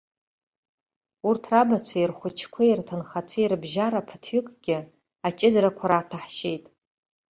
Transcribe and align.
Урҭ, 1.27 1.43
рабацәеи, 1.51 2.09
рхәыҷқәеи, 2.09 2.77
рҭынхацәеи 2.79 3.49
рыбжьара 3.51 4.07
ԥыҭҩыкгьы, 4.07 4.77
аҷыдарақәа 5.27 5.85
раҭәаҳшьеит. 5.89 6.65